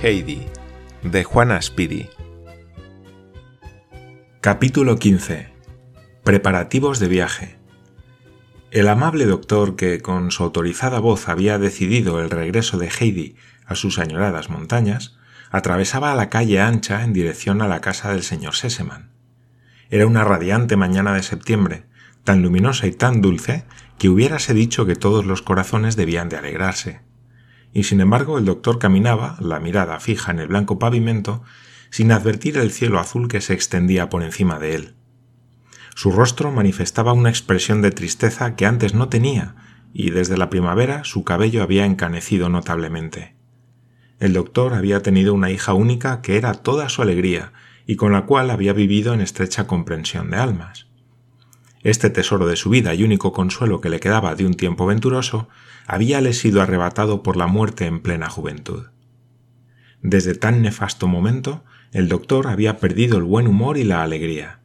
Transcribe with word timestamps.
Heidi, 0.00 0.46
de 1.02 1.24
Juana 1.24 1.60
Speedy. 1.60 2.08
Capítulo 4.40 4.96
15. 4.98 5.48
Preparativos 6.22 7.00
de 7.00 7.08
viaje. 7.08 7.57
El 8.70 8.88
amable 8.88 9.24
doctor 9.26 9.76
que 9.76 10.00
con 10.00 10.30
su 10.30 10.42
autorizada 10.42 10.98
voz 10.98 11.28
había 11.28 11.58
decidido 11.58 12.20
el 12.20 12.30
regreso 12.30 12.78
de 12.78 12.88
Heidi 12.88 13.36
a 13.66 13.74
sus 13.74 13.98
añoradas 13.98 14.50
montañas, 14.50 15.16
atravesaba 15.50 16.14
la 16.14 16.28
calle 16.28 16.60
ancha 16.60 17.02
en 17.04 17.12
dirección 17.12 17.62
a 17.62 17.68
la 17.68 17.80
casa 17.80 18.12
del 18.12 18.22
señor 18.22 18.54
Seseman. 18.54 19.10
Era 19.90 20.06
una 20.06 20.24
radiante 20.24 20.76
mañana 20.76 21.14
de 21.14 21.22
septiembre, 21.22 21.86
tan 22.24 22.42
luminosa 22.42 22.86
y 22.86 22.92
tan 22.92 23.22
dulce 23.22 23.64
que 23.98 24.08
hubiérase 24.08 24.52
dicho 24.52 24.84
que 24.84 24.96
todos 24.96 25.24
los 25.24 25.42
corazones 25.42 25.96
debían 25.96 26.28
de 26.28 26.36
alegrarse 26.36 27.08
y 27.72 27.84
sin 27.84 28.00
embargo 28.00 28.38
el 28.38 28.44
doctor 28.44 28.78
caminaba, 28.78 29.36
la 29.40 29.60
mirada 29.60 30.00
fija 30.00 30.32
en 30.32 30.38
el 30.38 30.48
blanco 30.48 30.78
pavimento, 30.78 31.42
sin 31.90 32.12
advertir 32.12 32.58
el 32.58 32.70
cielo 32.70 32.98
azul 32.98 33.28
que 33.28 33.40
se 33.40 33.54
extendía 33.54 34.08
por 34.08 34.22
encima 34.22 34.58
de 34.58 34.74
él. 34.74 34.94
Su 35.98 36.12
rostro 36.12 36.52
manifestaba 36.52 37.12
una 37.12 37.28
expresión 37.28 37.82
de 37.82 37.90
tristeza 37.90 38.54
que 38.54 38.66
antes 38.66 38.94
no 38.94 39.08
tenía, 39.08 39.56
y 39.92 40.10
desde 40.10 40.36
la 40.36 40.48
primavera 40.48 41.02
su 41.02 41.24
cabello 41.24 41.60
había 41.60 41.86
encanecido 41.86 42.48
notablemente. 42.48 43.34
El 44.20 44.32
doctor 44.32 44.74
había 44.74 45.02
tenido 45.02 45.34
una 45.34 45.50
hija 45.50 45.72
única 45.72 46.22
que 46.22 46.36
era 46.36 46.54
toda 46.54 46.88
su 46.88 47.02
alegría 47.02 47.52
y 47.84 47.96
con 47.96 48.12
la 48.12 48.26
cual 48.26 48.50
había 48.50 48.72
vivido 48.72 49.12
en 49.12 49.20
estrecha 49.20 49.66
comprensión 49.66 50.30
de 50.30 50.36
almas. 50.36 50.86
Este 51.82 52.10
tesoro 52.10 52.46
de 52.46 52.54
su 52.54 52.70
vida 52.70 52.94
y 52.94 53.02
único 53.02 53.32
consuelo 53.32 53.80
que 53.80 53.90
le 53.90 53.98
quedaba 53.98 54.36
de 54.36 54.46
un 54.46 54.54
tiempo 54.54 54.86
venturoso 54.86 55.48
habíale 55.88 56.32
sido 56.32 56.62
arrebatado 56.62 57.24
por 57.24 57.36
la 57.36 57.48
muerte 57.48 57.86
en 57.86 57.98
plena 58.02 58.30
juventud. 58.30 58.84
Desde 60.00 60.36
tan 60.36 60.62
nefasto 60.62 61.08
momento, 61.08 61.64
el 61.90 62.06
doctor 62.06 62.46
había 62.46 62.78
perdido 62.78 63.18
el 63.18 63.24
buen 63.24 63.48
humor 63.48 63.78
y 63.78 63.82
la 63.82 64.04
alegría. 64.04 64.60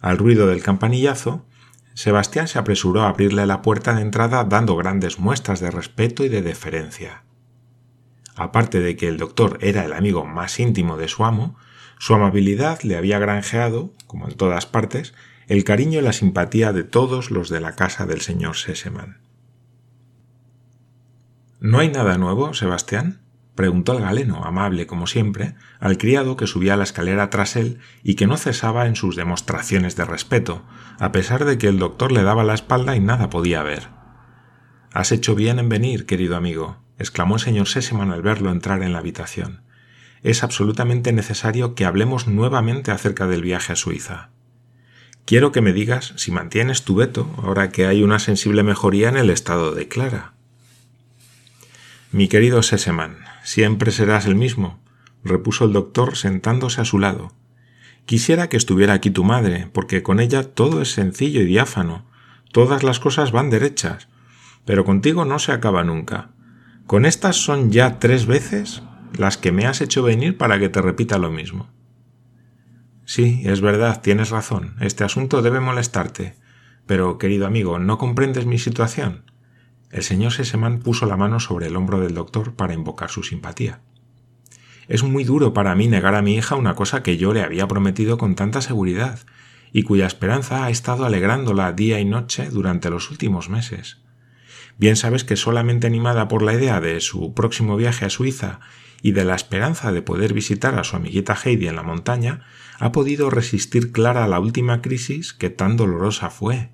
Al 0.00 0.18
ruido 0.18 0.46
del 0.46 0.62
campanillazo, 0.62 1.46
Sebastián 1.94 2.46
se 2.46 2.58
apresuró 2.58 3.02
a 3.02 3.08
abrirle 3.08 3.46
la 3.46 3.62
puerta 3.62 3.94
de 3.94 4.02
entrada 4.02 4.44
dando 4.44 4.76
grandes 4.76 5.18
muestras 5.18 5.60
de 5.60 5.70
respeto 5.70 6.24
y 6.24 6.28
de 6.28 6.42
deferencia. 6.42 7.22
Aparte 8.36 8.80
de 8.80 8.96
que 8.96 9.08
el 9.08 9.16
doctor 9.16 9.58
era 9.62 9.84
el 9.84 9.94
amigo 9.94 10.26
más 10.26 10.60
íntimo 10.60 10.98
de 10.98 11.08
su 11.08 11.24
amo, 11.24 11.56
su 11.98 12.14
amabilidad 12.14 12.80
le 12.82 12.96
había 12.96 13.18
granjeado, 13.18 13.94
como 14.06 14.28
en 14.28 14.36
todas 14.36 14.66
partes, 14.66 15.14
el 15.48 15.64
cariño 15.64 16.00
y 16.00 16.02
la 16.02 16.12
simpatía 16.12 16.72
de 16.74 16.84
todos 16.84 17.30
los 17.30 17.48
de 17.48 17.60
la 17.60 17.76
casa 17.76 18.04
del 18.04 18.20
señor 18.20 18.56
Seseman. 18.56 19.20
¿No 21.60 21.78
hay 21.78 21.88
nada 21.88 22.18
nuevo, 22.18 22.52
Sebastián? 22.52 23.20
Preguntó 23.56 23.94
el 23.94 24.02
galeno, 24.02 24.44
amable 24.44 24.86
como 24.86 25.08
siempre, 25.08 25.56
al 25.80 25.98
criado 25.98 26.36
que 26.36 26.46
subía 26.46 26.76
la 26.76 26.84
escalera 26.84 27.30
tras 27.30 27.56
él 27.56 27.80
y 28.04 28.14
que 28.14 28.28
no 28.28 28.36
cesaba 28.36 28.86
en 28.86 28.94
sus 28.94 29.16
demostraciones 29.16 29.96
de 29.96 30.04
respeto, 30.04 30.62
a 31.00 31.10
pesar 31.10 31.44
de 31.44 31.58
que 31.58 31.66
el 31.66 31.78
doctor 31.78 32.12
le 32.12 32.22
daba 32.22 32.44
la 32.44 32.54
espalda 32.54 32.94
y 32.94 33.00
nada 33.00 33.30
podía 33.30 33.62
ver. 33.64 33.88
Has 34.92 35.10
hecho 35.10 35.34
bien 35.34 35.58
en 35.58 35.68
venir, 35.68 36.06
querido 36.06 36.36
amigo, 36.36 36.78
exclamó 36.98 37.34
el 37.34 37.40
señor 37.40 37.66
Seseman 37.66 38.12
al 38.12 38.22
verlo 38.22 38.50
entrar 38.52 38.82
en 38.82 38.92
la 38.92 39.00
habitación. 39.00 39.62
Es 40.22 40.42
absolutamente 40.42 41.12
necesario 41.12 41.74
que 41.74 41.84
hablemos 41.84 42.26
nuevamente 42.28 42.90
acerca 42.90 43.26
del 43.26 43.42
viaje 43.42 43.72
a 43.72 43.76
Suiza. 43.76 44.30
Quiero 45.24 45.50
que 45.50 45.60
me 45.60 45.72
digas 45.72 46.14
si 46.16 46.30
mantienes 46.30 46.84
tu 46.84 46.94
veto 46.94 47.28
ahora 47.42 47.70
que 47.70 47.86
hay 47.86 48.02
una 48.02 48.18
sensible 48.18 48.62
mejoría 48.62 49.08
en 49.08 49.16
el 49.16 49.30
estado 49.30 49.74
de 49.74 49.88
Clara. 49.88 50.34
Mi 52.12 52.28
querido 52.28 52.62
Seseman, 52.62 53.18
siempre 53.46 53.92
serás 53.92 54.26
el 54.26 54.34
mismo, 54.34 54.80
repuso 55.22 55.66
el 55.66 55.72
doctor 55.72 56.16
sentándose 56.16 56.80
a 56.80 56.84
su 56.84 56.98
lado. 56.98 57.32
Quisiera 58.04 58.48
que 58.48 58.56
estuviera 58.56 58.92
aquí 58.94 59.10
tu 59.10 59.22
madre, 59.22 59.68
porque 59.72 60.02
con 60.02 60.18
ella 60.18 60.42
todo 60.42 60.82
es 60.82 60.90
sencillo 60.90 61.40
y 61.40 61.46
diáfano, 61.46 62.04
todas 62.50 62.82
las 62.82 62.98
cosas 62.98 63.30
van 63.30 63.48
derechas, 63.48 64.08
pero 64.64 64.84
contigo 64.84 65.24
no 65.24 65.38
se 65.38 65.52
acaba 65.52 65.84
nunca. 65.84 66.30
Con 66.88 67.06
estas 67.06 67.36
son 67.36 67.70
ya 67.70 68.00
tres 68.00 68.26
veces 68.26 68.82
las 69.16 69.36
que 69.36 69.52
me 69.52 69.66
has 69.66 69.80
hecho 69.80 70.02
venir 70.02 70.36
para 70.36 70.58
que 70.58 70.68
te 70.68 70.82
repita 70.82 71.16
lo 71.16 71.30
mismo. 71.30 71.68
Sí, 73.04 73.42
es 73.44 73.60
verdad, 73.60 74.02
tienes 74.02 74.30
razón. 74.30 74.74
Este 74.80 75.04
asunto 75.04 75.40
debe 75.40 75.60
molestarte. 75.60 76.34
Pero, 76.84 77.18
querido 77.18 77.46
amigo, 77.46 77.78
¿no 77.78 77.96
comprendes 77.96 78.44
mi 78.44 78.58
situación? 78.58 79.22
El 79.90 80.02
señor 80.02 80.32
Seseman 80.32 80.80
puso 80.80 81.06
la 81.06 81.16
mano 81.16 81.40
sobre 81.40 81.66
el 81.66 81.76
hombro 81.76 82.00
del 82.00 82.14
doctor 82.14 82.54
para 82.54 82.74
invocar 82.74 83.10
su 83.10 83.22
simpatía. 83.22 83.80
Es 84.88 85.02
muy 85.02 85.24
duro 85.24 85.52
para 85.52 85.74
mí 85.74 85.88
negar 85.88 86.14
a 86.14 86.22
mi 86.22 86.34
hija 86.34 86.54
una 86.54 86.74
cosa 86.74 87.02
que 87.02 87.16
yo 87.16 87.32
le 87.32 87.42
había 87.42 87.66
prometido 87.66 88.18
con 88.18 88.34
tanta 88.34 88.60
seguridad, 88.60 89.20
y 89.72 89.82
cuya 89.82 90.06
esperanza 90.06 90.64
ha 90.64 90.70
estado 90.70 91.04
alegrándola 91.04 91.72
día 91.72 92.00
y 92.00 92.04
noche 92.04 92.48
durante 92.50 92.88
los 92.88 93.10
últimos 93.10 93.48
meses. 93.48 93.98
Bien 94.78 94.96
sabes 94.96 95.24
que 95.24 95.36
solamente 95.36 95.86
animada 95.86 96.28
por 96.28 96.42
la 96.42 96.54
idea 96.54 96.80
de 96.80 97.00
su 97.00 97.34
próximo 97.34 97.76
viaje 97.76 98.04
a 98.04 98.10
Suiza 98.10 98.60
y 99.02 99.12
de 99.12 99.24
la 99.24 99.34
esperanza 99.34 99.92
de 99.92 100.02
poder 100.02 100.34
visitar 100.34 100.78
a 100.78 100.84
su 100.84 100.96
amiguita 100.96 101.34
Heidi 101.34 101.68
en 101.68 101.76
la 101.76 101.82
montaña, 101.82 102.46
ha 102.78 102.92
podido 102.92 103.30
resistir 103.30 103.92
Clara 103.92 104.26
la 104.28 104.40
última 104.40 104.82
crisis 104.82 105.32
que 105.32 105.50
tan 105.50 105.76
dolorosa 105.76 106.30
fue. 106.30 106.70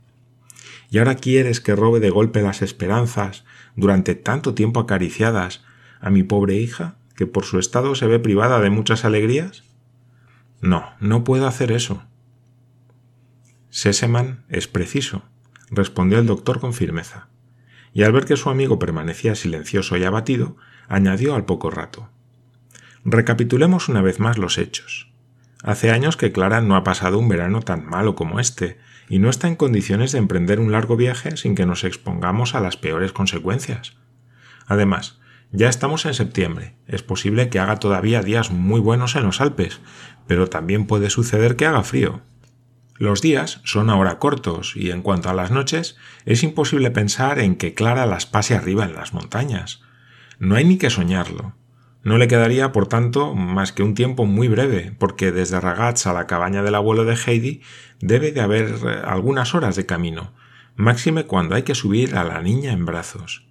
¿Y 0.93 0.99
ahora 0.99 1.15
quieres 1.15 1.63
que 1.63 1.75
robe 1.75 2.01
de 2.01 2.11
golpe 2.11 2.43
las 2.43 2.61
esperanzas, 2.61 3.47
durante 3.77 4.15
tanto 4.15 4.53
tiempo 4.53 4.79
acariciadas, 4.79 5.65
a 6.03 6.11
mi 6.11 6.23
pobre 6.23 6.57
hija, 6.57 6.97
que 7.17 7.27
por 7.27 7.47
su 7.47 7.59
estado 7.59 7.95
se 7.95 8.07
ve 8.07 8.19
privada 8.19 8.61
de 8.61 8.69
muchas 8.69 9.07
alegrías? 9.07 9.65
No, 10.61 10.93
no 11.01 11.25
puedo 11.25 11.47
hacer 11.47 11.73
eso. 11.73 12.03
Seseman 13.71 14.45
es 14.51 14.69
preciso, 14.69 15.23
respondió 15.71 16.19
el 16.19 16.27
doctor 16.27 16.61
con 16.61 16.75
firmeza, 16.75 17.29
y 17.95 18.03
al 18.03 18.13
ver 18.13 18.27
que 18.27 18.37
su 18.37 18.51
amigo 18.51 18.79
permanecía 18.79 19.35
silencioso 19.35 19.97
y 19.97 20.05
abatido, 20.05 20.59
añadió 20.89 21.35
al 21.35 21.47
poco 21.47 21.71
rato. 21.71 22.11
Recapitulemos 23.07 23.89
una 23.89 24.03
vez 24.03 24.21
más 24.21 24.37
los 24.37 24.59
hechos. 24.59 25.11
Hace 25.63 25.91
años 25.91 26.17
que 26.17 26.33
Clara 26.33 26.61
no 26.61 26.75
ha 26.75 26.83
pasado 26.83 27.19
un 27.19 27.29
verano 27.29 27.61
tan 27.61 27.87
malo 27.87 28.15
como 28.15 28.41
este, 28.41 28.79
y 29.09 29.19
no 29.19 29.31
está 29.31 29.47
en 29.47 29.57
condiciones 29.57 30.13
de 30.13 30.19
emprender 30.19 30.59
un 30.59 30.73
largo 30.73 30.97
viaje 30.97 31.37
sin 31.37 31.55
que 31.55 31.67
nos 31.67 31.85
expongamos 31.85 32.55
a 32.55 32.61
las 32.61 32.77
peores 32.77 33.13
consecuencias. 33.13 33.97
Además, 34.67 35.21
ya 35.53 35.69
estamos 35.69 36.07
en 36.07 36.15
septiembre, 36.15 36.75
es 36.87 37.03
posible 37.03 37.49
que 37.49 37.59
haga 37.59 37.77
todavía 37.77 38.23
días 38.23 38.51
muy 38.51 38.81
buenos 38.81 39.15
en 39.17 39.25
los 39.25 39.41
Alpes, 39.41 39.81
pero 40.27 40.49
también 40.49 40.87
puede 40.87 41.11
suceder 41.11 41.57
que 41.57 41.67
haga 41.67 41.83
frío. 41.83 42.23
Los 42.97 43.21
días 43.21 43.61
son 43.65 43.91
ahora 43.91 44.19
cortos 44.19 44.75
y 44.77 44.91
en 44.91 45.03
cuanto 45.03 45.29
a 45.29 45.35
las 45.35 45.51
noches, 45.51 45.97
es 46.25 46.43
imposible 46.43 46.91
pensar 46.91 47.39
en 47.39 47.57
que 47.57 47.75
Clara 47.75 48.07
las 48.07 48.27
pase 48.27 48.55
arriba 48.55 48.85
en 48.85 48.95
las 48.95 49.13
montañas. 49.13 49.83
No 50.39 50.57
hay 50.57 50.65
ni 50.65 50.79
que 50.79 50.91
soñarlo. 50.91 51.55
No 52.05 52.19
le 52.19 52.27
quedaría, 52.27 52.73
por 52.73 52.89
tanto, 52.89 53.35
más 53.35 53.73
que 53.73 53.85
un 53.85 53.95
tiempo 53.95 54.27
muy 54.27 54.49
breve, 54.49 54.93
porque 54.99 55.31
desde 55.31 55.61
Ragaz 55.61 56.07
a 56.07 56.13
la 56.13 56.27
cabaña 56.27 56.63
del 56.63 56.75
abuelo 56.75 57.05
de 57.05 57.15
Heidi 57.15 57.63
debe 58.01 58.33
de 58.33 58.41
haber 58.41 58.75
eh, 58.85 59.03
algunas 59.05 59.55
horas 59.55 59.77
de 59.77 59.87
camino, 59.87 60.33
máxime 60.75 61.27
cuando 61.27 61.55
hay 61.55 61.63
que 61.63 61.77
subir 61.77 62.17
a 62.17 62.25
la 62.25 62.43
niña 62.43 62.73
en 62.73 62.87
brazos. 62.87 63.47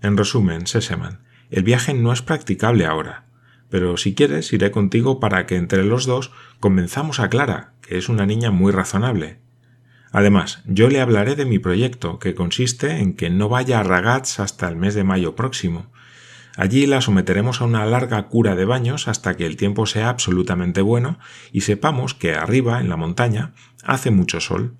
En 0.00 0.16
resumen, 0.16 0.66
Seseman, 0.66 1.20
el 1.50 1.64
viaje 1.64 1.92
no 1.92 2.12
es 2.12 2.22
practicable 2.22 2.86
ahora, 2.86 3.24
pero 3.68 3.96
si 3.96 4.14
quieres 4.14 4.52
iré 4.52 4.70
contigo 4.70 5.18
para 5.18 5.46
que 5.46 5.56
entre 5.56 5.82
los 5.82 6.06
dos 6.06 6.30
convenzamos 6.60 7.18
a 7.18 7.30
Clara, 7.30 7.72
que 7.80 7.98
es 7.98 8.08
una 8.08 8.26
niña 8.26 8.52
muy 8.52 8.70
razonable. 8.70 9.38
Además, 10.12 10.62
yo 10.66 10.88
le 10.88 11.00
hablaré 11.00 11.34
de 11.34 11.46
mi 11.46 11.58
proyecto, 11.58 12.18
que 12.18 12.34
consiste 12.34 12.98
en 12.98 13.14
que 13.14 13.30
no 13.30 13.48
vaya 13.48 13.80
a 13.80 13.82
Ragaz 13.82 14.38
hasta 14.38 14.68
el 14.68 14.76
mes 14.76 14.94
de 14.94 15.04
mayo 15.04 15.34
próximo, 15.34 15.90
Allí 16.56 16.86
la 16.86 17.00
someteremos 17.00 17.60
a 17.60 17.64
una 17.64 17.86
larga 17.86 18.28
cura 18.28 18.54
de 18.54 18.64
baños 18.64 19.08
hasta 19.08 19.36
que 19.36 19.46
el 19.46 19.56
tiempo 19.56 19.86
sea 19.86 20.10
absolutamente 20.10 20.82
bueno 20.82 21.18
y 21.50 21.62
sepamos 21.62 22.14
que 22.14 22.34
arriba, 22.34 22.80
en 22.80 22.88
la 22.88 22.96
montaña, 22.96 23.54
hace 23.84 24.10
mucho 24.10 24.40
sol. 24.40 24.76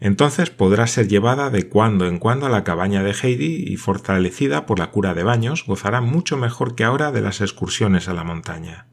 Entonces 0.00 0.50
podrá 0.50 0.86
ser 0.86 1.08
llevada 1.08 1.50
de 1.50 1.68
cuando 1.68 2.06
en 2.06 2.18
cuando 2.18 2.46
a 2.46 2.50
la 2.50 2.64
cabaña 2.64 3.02
de 3.02 3.12
Heidi 3.12 3.64
y 3.66 3.76
fortalecida 3.76 4.64
por 4.64 4.78
la 4.78 4.90
cura 4.90 5.12
de 5.12 5.24
baños 5.24 5.64
gozará 5.66 6.00
mucho 6.00 6.36
mejor 6.36 6.74
que 6.74 6.84
ahora 6.84 7.10
de 7.10 7.20
las 7.20 7.40
excursiones 7.40 8.08
a 8.08 8.14
la 8.14 8.24
montaña. 8.24 8.86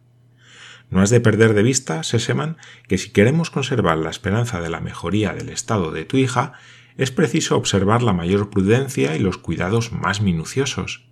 No 0.89 1.01
has 1.01 1.09
de 1.09 1.19
perder 1.19 1.53
de 1.53 1.63
vista, 1.63 2.03
Seseman, 2.03 2.57
que 2.87 2.97
si 2.97 3.11
queremos 3.11 3.49
conservar 3.49 3.97
la 3.97 4.09
esperanza 4.09 4.61
de 4.61 4.69
la 4.69 4.81
mejoría 4.81 5.33
del 5.33 5.49
estado 5.49 5.91
de 5.91 6.05
tu 6.05 6.17
hija, 6.17 6.53
es 6.97 7.11
preciso 7.11 7.57
observar 7.57 8.03
la 8.03 8.13
mayor 8.13 8.49
prudencia 8.49 9.15
y 9.15 9.19
los 9.19 9.37
cuidados 9.37 9.91
más 9.91 10.21
minuciosos. 10.21 11.07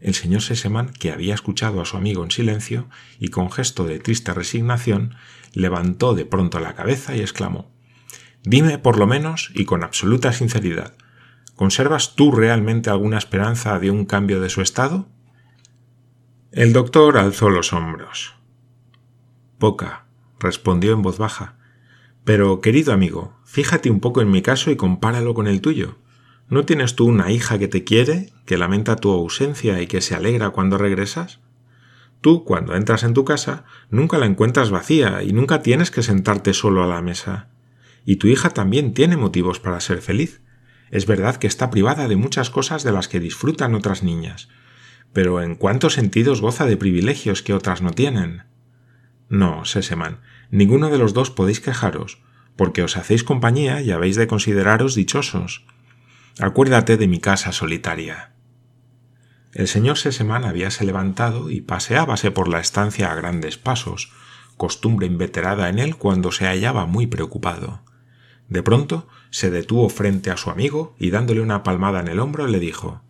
El 0.00 0.14
señor 0.14 0.42
Seseman, 0.42 0.92
que 0.92 1.12
había 1.12 1.34
escuchado 1.34 1.80
a 1.80 1.84
su 1.84 1.96
amigo 1.96 2.24
en 2.24 2.30
silencio 2.30 2.88
y 3.18 3.28
con 3.28 3.50
gesto 3.50 3.84
de 3.84 3.98
triste 3.98 4.32
resignación, 4.32 5.14
levantó 5.52 6.14
de 6.14 6.24
pronto 6.24 6.58
la 6.58 6.74
cabeza 6.74 7.14
y 7.14 7.20
exclamó 7.20 7.70
Dime 8.42 8.78
por 8.78 8.98
lo 8.98 9.06
menos, 9.06 9.50
y 9.54 9.66
con 9.66 9.84
absoluta 9.84 10.32
sinceridad, 10.32 10.94
¿conservas 11.54 12.14
tú 12.16 12.32
realmente 12.32 12.88
alguna 12.88 13.18
esperanza 13.18 13.78
de 13.78 13.90
un 13.90 14.06
cambio 14.06 14.40
de 14.40 14.48
su 14.48 14.62
estado? 14.62 15.08
El 16.52 16.72
doctor 16.72 17.18
alzó 17.18 17.50
los 17.50 17.74
hombros. 17.74 18.34
Poca, 19.58 20.06
respondió 20.38 20.94
en 20.94 21.02
voz 21.02 21.18
baja. 21.18 21.58
Pero, 22.24 22.60
querido 22.60 22.92
amigo, 22.94 23.38
fíjate 23.44 23.90
un 23.90 24.00
poco 24.00 24.22
en 24.22 24.30
mi 24.30 24.40
caso 24.40 24.70
y 24.70 24.76
compáralo 24.76 25.34
con 25.34 25.46
el 25.46 25.60
tuyo. 25.60 25.98
¿No 26.50 26.64
tienes 26.64 26.96
tú 26.96 27.06
una 27.06 27.30
hija 27.30 27.60
que 27.60 27.68
te 27.68 27.84
quiere, 27.84 28.32
que 28.44 28.58
lamenta 28.58 28.96
tu 28.96 29.12
ausencia 29.12 29.80
y 29.80 29.86
que 29.86 30.00
se 30.00 30.16
alegra 30.16 30.50
cuando 30.50 30.78
regresas? 30.78 31.38
Tú, 32.20 32.44
cuando 32.44 32.74
entras 32.74 33.04
en 33.04 33.14
tu 33.14 33.24
casa, 33.24 33.64
nunca 33.88 34.18
la 34.18 34.26
encuentras 34.26 34.70
vacía 34.70 35.22
y 35.22 35.32
nunca 35.32 35.62
tienes 35.62 35.92
que 35.92 36.02
sentarte 36.02 36.52
solo 36.52 36.82
a 36.82 36.88
la 36.88 37.02
mesa. 37.02 37.50
Y 38.04 38.16
tu 38.16 38.26
hija 38.26 38.50
también 38.50 38.94
tiene 38.94 39.16
motivos 39.16 39.60
para 39.60 39.78
ser 39.78 40.02
feliz. 40.02 40.42
Es 40.90 41.06
verdad 41.06 41.36
que 41.36 41.46
está 41.46 41.70
privada 41.70 42.08
de 42.08 42.16
muchas 42.16 42.50
cosas 42.50 42.82
de 42.82 42.90
las 42.90 43.06
que 43.06 43.20
disfrutan 43.20 43.76
otras 43.76 44.02
niñas, 44.02 44.48
pero 45.12 45.40
¿en 45.42 45.54
cuántos 45.54 45.94
sentidos 45.94 46.40
goza 46.40 46.66
de 46.66 46.76
privilegios 46.76 47.42
que 47.42 47.54
otras 47.54 47.80
no 47.80 47.92
tienen? 47.92 48.42
No, 49.28 49.64
Seseman, 49.64 50.18
ninguno 50.50 50.90
de 50.90 50.98
los 50.98 51.14
dos 51.14 51.30
podéis 51.30 51.60
quejaros, 51.60 52.18
porque 52.56 52.82
os 52.82 52.96
hacéis 52.96 53.22
compañía 53.22 53.80
y 53.82 53.92
habéis 53.92 54.16
de 54.16 54.26
consideraros 54.26 54.96
dichosos. 54.96 55.64
Acuérdate 56.42 56.96
de 56.96 57.06
mi 57.06 57.20
casa 57.20 57.52
solitaria. 57.52 58.32
El 59.52 59.68
señor 59.68 59.98
Seseman 59.98 60.44
habíase 60.44 60.86
levantado 60.86 61.50
y 61.50 61.60
paseábase 61.60 62.30
por 62.30 62.48
la 62.48 62.60
estancia 62.60 63.12
a 63.12 63.14
grandes 63.14 63.58
pasos, 63.58 64.10
costumbre 64.56 65.06
inveterada 65.06 65.68
en 65.68 65.78
él 65.78 65.96
cuando 65.96 66.32
se 66.32 66.46
hallaba 66.46 66.86
muy 66.86 67.06
preocupado. 67.06 67.82
De 68.48 68.62
pronto 68.62 69.06
se 69.28 69.50
detuvo 69.50 69.90
frente 69.90 70.30
a 70.30 70.38
su 70.38 70.48
amigo 70.48 70.94
y 70.98 71.10
dándole 71.10 71.42
una 71.42 71.62
palmada 71.62 72.00
en 72.00 72.08
el 72.08 72.20
hombro 72.20 72.46
le 72.46 72.58
dijo 72.58 73.02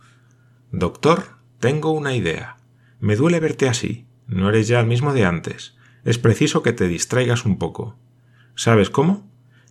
Doctor, 0.72 1.36
tengo 1.60 1.92
una 1.92 2.16
idea. 2.16 2.56
Me 2.98 3.14
duele 3.14 3.38
verte 3.38 3.68
así. 3.68 4.08
No 4.26 4.48
eres 4.48 4.66
ya 4.66 4.80
el 4.80 4.86
mismo 4.86 5.14
de 5.14 5.24
antes. 5.24 5.76
Es 6.04 6.18
preciso 6.18 6.64
que 6.64 6.72
te 6.72 6.88
distraigas 6.88 7.44
un 7.44 7.58
poco. 7.58 7.96
¿Sabes 8.56 8.90
cómo? 8.90 9.29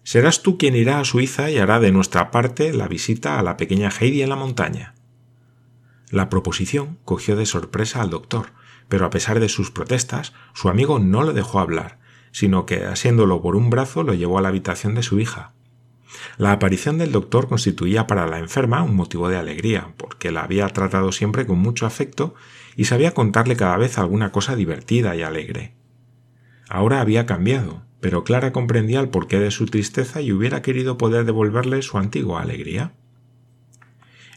Serás 0.10 0.42
tú 0.42 0.58
quien 0.58 0.76
irá 0.76 1.00
a 1.00 1.06
Suiza 1.06 1.52
y 1.52 1.60
hará 1.60 1.80
de 1.80 1.92
nuestra 1.92 2.32
parte 2.32 2.74
la 2.74 2.88
visita 2.88 3.38
a 3.38 3.44
la 3.44 3.58
pequeña 3.58 3.92
Heidi 3.92 4.24
en 4.24 4.30
la 4.30 4.36
montaña. 4.36 4.96
La 6.10 6.30
proposición 6.30 6.98
cogió 7.06 7.36
de 7.36 7.46
sorpresa 7.46 8.02
al 8.02 8.10
doctor, 8.10 8.48
pero 8.88 9.06
a 9.06 9.12
pesar 9.12 9.40
de 9.40 9.50
sus 9.50 9.70
protestas, 9.70 10.34
su 10.56 10.68
amigo 10.68 10.98
no 10.98 11.22
lo 11.22 11.32
dejó 11.32 11.60
hablar, 11.60 12.00
sino 12.32 12.66
que, 12.66 12.86
asiéndolo 12.86 13.44
por 13.44 13.56
un 13.56 13.70
brazo, 13.70 14.02
lo 14.02 14.16
llevó 14.16 14.40
a 14.40 14.42
la 14.42 14.48
habitación 14.48 14.96
de 14.96 15.04
su 15.04 15.20
hija. 15.20 15.54
La 16.40 16.54
aparición 16.54 16.98
del 16.98 17.12
doctor 17.12 17.48
constituía 17.48 18.08
para 18.08 18.26
la 18.26 18.40
enferma 18.40 18.82
un 18.82 18.96
motivo 18.96 19.30
de 19.30 19.38
alegría, 19.38 19.94
porque 19.96 20.32
la 20.32 20.42
había 20.42 20.68
tratado 20.70 21.12
siempre 21.12 21.46
con 21.46 21.60
mucho 21.60 21.86
afecto 21.86 22.34
y 22.76 22.86
sabía 22.86 23.14
contarle 23.14 23.56
cada 23.56 23.78
vez 23.78 24.00
alguna 24.00 24.32
cosa 24.32 24.56
divertida 24.56 25.16
y 25.16 25.22
alegre. 25.22 25.76
Ahora 26.68 27.00
había 27.00 27.28
cambiado, 27.28 27.84
pero 28.00 28.24
Clara 28.24 28.52
comprendía 28.52 29.00
el 29.00 29.10
porqué 29.10 29.40
de 29.40 29.52
su 29.52 29.66
tristeza 29.66 30.22
y 30.22 30.32
hubiera 30.32 30.62
querido 30.62 30.98
poder 30.98 31.26
devolverle 31.26 31.82
su 31.82 31.98
antigua 31.98 32.42
alegría. 32.42 32.94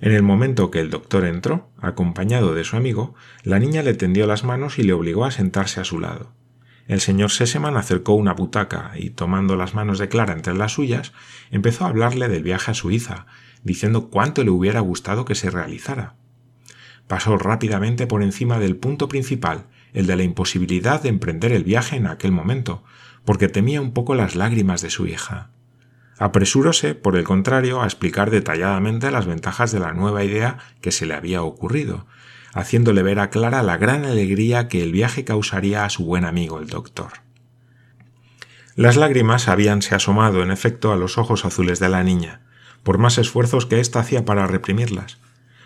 En 0.00 0.12
el 0.12 0.22
momento 0.22 0.70
que 0.70 0.80
el 0.80 0.90
doctor 0.90 1.24
entró, 1.24 1.70
acompañado 1.80 2.54
de 2.54 2.64
su 2.64 2.76
amigo, 2.76 3.14
la 3.44 3.60
niña 3.60 3.82
le 3.82 3.94
tendió 3.94 4.26
las 4.26 4.42
manos 4.42 4.78
y 4.80 4.82
le 4.82 4.92
obligó 4.92 5.24
a 5.24 5.30
sentarse 5.30 5.80
a 5.80 5.84
su 5.84 6.00
lado. 6.00 6.32
El 6.88 7.00
señor 7.00 7.30
Seseman 7.30 7.76
acercó 7.76 8.14
una 8.14 8.34
butaca 8.34 8.92
y, 8.96 9.10
tomando 9.10 9.54
las 9.54 9.74
manos 9.74 10.00
de 10.00 10.08
Clara 10.08 10.32
entre 10.32 10.54
las 10.54 10.72
suyas, 10.72 11.12
empezó 11.52 11.84
a 11.84 11.88
hablarle 11.88 12.28
del 12.28 12.42
viaje 12.42 12.72
a 12.72 12.74
Suiza, 12.74 13.26
diciendo 13.62 14.08
cuánto 14.10 14.42
le 14.42 14.50
hubiera 14.50 14.80
gustado 14.80 15.24
que 15.24 15.36
se 15.36 15.50
realizara. 15.50 16.16
Pasó 17.06 17.38
rápidamente 17.38 18.08
por 18.08 18.24
encima 18.24 18.58
del 18.58 18.76
punto 18.76 19.08
principal, 19.08 19.66
el 19.92 20.06
de 20.06 20.16
la 20.16 20.24
imposibilidad 20.24 21.00
de 21.00 21.10
emprender 21.10 21.52
el 21.52 21.62
viaje 21.62 21.96
en 21.96 22.08
aquel 22.08 22.32
momento, 22.32 22.82
porque 23.24 23.48
temía 23.48 23.80
un 23.80 23.92
poco 23.92 24.14
las 24.14 24.34
lágrimas 24.34 24.82
de 24.82 24.90
su 24.90 25.06
hija. 25.06 25.50
Apresuróse, 26.18 26.94
por 26.94 27.16
el 27.16 27.24
contrario, 27.24 27.82
a 27.82 27.84
explicar 27.84 28.30
detalladamente 28.30 29.10
las 29.10 29.26
ventajas 29.26 29.72
de 29.72 29.80
la 29.80 29.92
nueva 29.92 30.24
idea 30.24 30.58
que 30.80 30.92
se 30.92 31.06
le 31.06 31.14
había 31.14 31.42
ocurrido, 31.42 32.06
haciéndole 32.52 33.02
ver 33.02 33.18
a 33.18 33.30
Clara 33.30 33.62
la 33.62 33.76
gran 33.76 34.04
alegría 34.04 34.68
que 34.68 34.82
el 34.82 34.92
viaje 34.92 35.24
causaría 35.24 35.84
a 35.84 35.90
su 35.90 36.04
buen 36.04 36.24
amigo 36.24 36.60
el 36.60 36.68
doctor. 36.68 37.12
Las 38.74 38.96
lágrimas 38.96 39.48
habíanse 39.48 39.94
asomado, 39.94 40.42
en 40.42 40.50
efecto, 40.50 40.92
a 40.92 40.96
los 40.96 41.18
ojos 41.18 41.44
azules 41.44 41.78
de 41.78 41.88
la 41.88 42.02
niña, 42.02 42.40
por 42.82 42.98
más 42.98 43.18
esfuerzos 43.18 43.66
que 43.66 43.80
ésta 43.80 44.00
hacía 44.00 44.24
para 44.24 44.46
reprimirlas. 44.46 45.18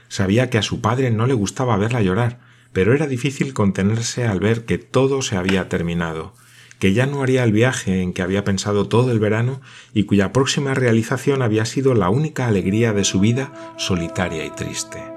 Sabía 0.09 0.51
que 0.51 0.59
a 0.59 0.63
su 0.63 0.81
padre 0.81 1.11
no 1.11 1.27
le 1.27 1.35
gustaba 1.35 1.77
verla 1.77 2.03
llorar, 2.03 2.41
pero 2.73 2.95
era 2.95 3.07
difícil 3.07 3.55
contenerse 3.55 4.27
al 4.27 4.41
ver 4.41 4.65
que 4.65 4.79
todo 4.79 5.23
se 5.23 5.37
había 5.37 5.69
terminado, 5.69 6.35
que 6.79 6.93
ya 6.93 7.07
no 7.07 7.23
haría 7.23 7.45
el 7.45 7.53
viaje 7.53 8.03
en 8.03 8.13
que 8.13 8.23
había 8.23 8.45
pensado 8.45 8.89
todo 8.89 9.13
el 9.13 9.19
verano 9.19 9.61
y 9.95 10.05
cuya 10.05 10.33
próxima 10.33 10.75
realización 10.75 11.43
había 11.43 11.65
sido 11.65 11.95
la 11.95 12.11
única 12.11 12.47
alegría 12.47 12.93
de 12.93 13.05
su 13.05 13.21
vida 13.21 13.53
solitaria 13.79 14.45
y 14.45 14.51
triste. 14.51 15.16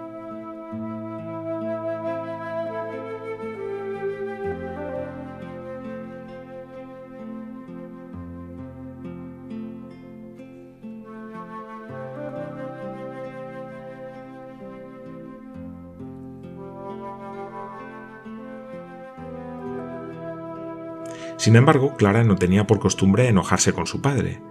Sin 21.39 21.55
embargo, 21.55 21.95
Clara 21.95 22.25
no 22.25 22.35
tenía 22.35 22.67
por 22.67 22.79
costumbre 22.79 23.29
enojarse 23.29 23.71
con 23.71 23.87
su 23.87 24.01
padre. 24.01 24.41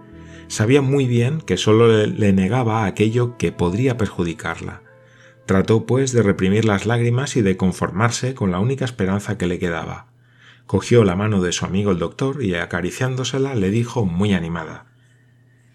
Sabía 0.47 0.81
muy 0.81 1.05
bien 1.05 1.39
que 1.39 1.55
solo 1.55 1.87
le 1.87 2.33
negaba 2.33 2.85
aquello 2.85 3.37
que 3.37 3.51
podría 3.51 3.95
perjudicarla. 3.95 4.81
Trató, 5.45 5.85
pues, 5.85 6.13
de 6.13 6.23
reprimir 6.23 6.65
las 6.65 6.87
lágrimas 6.87 7.35
y 7.35 7.43
de 7.43 7.57
conformarse 7.57 8.33
con 8.33 8.49
la 8.49 8.59
única 8.59 8.85
esperanza 8.85 9.37
que 9.37 9.45
le 9.45 9.59
quedaba. 9.59 10.07
Cogió 10.65 11.03
la 11.03 11.15
mano 11.15 11.43
de 11.43 11.51
su 11.51 11.63
amigo 11.63 11.91
el 11.91 11.99
doctor 11.99 12.43
y 12.43 12.55
acariciándosela 12.55 13.53
le 13.53 13.69
dijo 13.69 14.05
muy 14.05 14.33
animada 14.33 14.87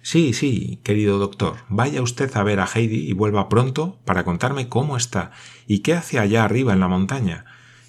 Sí, 0.03 0.33
sí, 0.33 0.81
querido 0.83 1.19
doctor, 1.19 1.59
vaya 1.69 2.03
usted 2.03 2.37
a 2.37 2.43
ver 2.43 2.61
a 2.61 2.67
Heidi 2.67 3.09
y 3.09 3.13
vuelva 3.13 3.49
pronto 3.49 4.01
para 4.05 4.25
contarme 4.25 4.69
cómo 4.69 4.97
está 4.97 5.31
y 5.69 5.79
qué 5.79 5.95
hace 5.95 6.19
allá 6.19 6.45
arriba 6.45 6.73
en 6.73 6.81
la 6.81 6.89
montaña, 6.89 7.45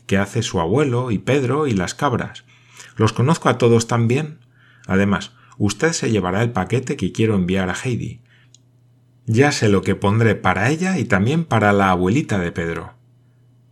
qué 0.05 0.17
hace 0.17 0.43
su 0.43 0.59
abuelo 0.61 1.11
y 1.11 1.17
Pedro 1.17 1.67
y 1.67 1.73
las 1.73 1.93
cabras. 1.93 2.44
Los 2.95 3.13
conozco 3.13 3.49
a 3.49 3.57
todos 3.57 3.87
tan 3.87 4.07
bien. 4.07 4.39
Además, 4.87 5.31
usted 5.57 5.93
se 5.93 6.11
llevará 6.11 6.41
el 6.41 6.51
paquete 6.51 6.95
que 6.97 7.11
quiero 7.11 7.35
enviar 7.35 7.69
a 7.69 7.75
Heidi. 7.75 8.21
Ya 9.25 9.51
sé 9.51 9.69
lo 9.69 9.81
que 9.81 9.95
pondré 9.95 10.35
para 10.35 10.69
ella 10.69 10.97
y 10.97 11.05
también 11.05 11.45
para 11.45 11.73
la 11.73 11.89
abuelita 11.89 12.37
de 12.37 12.51
Pedro. 12.51 12.93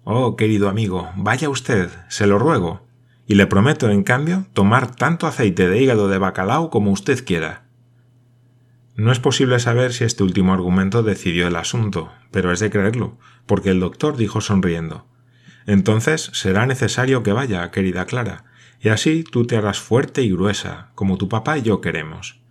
Oh, 0.03 0.35
querido 0.35 0.67
amigo, 0.67 1.11
vaya 1.15 1.49
usted, 1.49 1.89
se 2.09 2.27
lo 2.27 2.39
ruego, 2.39 2.85
y 3.27 3.35
le 3.35 3.47
prometo, 3.47 3.89
en 3.89 4.03
cambio, 4.03 4.47
tomar 4.53 4.95
tanto 4.95 5.27
aceite 5.27 5.69
de 5.69 5.81
hígado 5.81 6.09
de 6.09 6.17
bacalao 6.17 6.69
como 6.69 6.91
usted 6.91 7.23
quiera. 7.23 7.63
No 8.95 9.11
es 9.11 9.19
posible 9.19 9.59
saber 9.59 9.93
si 9.93 10.03
este 10.03 10.23
último 10.23 10.53
argumento 10.53 11.03
decidió 11.03 11.47
el 11.47 11.55
asunto, 11.55 12.11
pero 12.31 12.51
es 12.51 12.59
de 12.59 12.69
creerlo, 12.69 13.17
porque 13.45 13.69
el 13.69 13.79
doctor 13.79 14.17
dijo 14.17 14.41
sonriendo 14.41 15.07
Entonces 15.65 16.29
será 16.33 16.65
necesario 16.65 17.23
que 17.23 17.31
vaya, 17.31 17.71
querida 17.71 18.05
Clara, 18.05 18.45
y 18.83 18.89
así 18.89 19.23
tú 19.23 19.47
te 19.47 19.55
harás 19.55 19.79
fuerte 19.79 20.23
y 20.23 20.31
gruesa, 20.31 20.89
como 20.93 21.17
tu 21.17 21.29
papá 21.29 21.57
y 21.57 21.61
yo 21.61 21.79
queremos. 21.79 22.41